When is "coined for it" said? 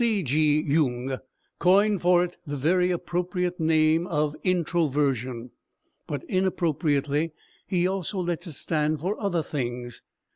1.59-2.35